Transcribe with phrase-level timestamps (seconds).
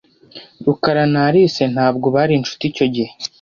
[0.65, 3.11] Rukara na Alice ntabwo bari inshuti icyo gihe.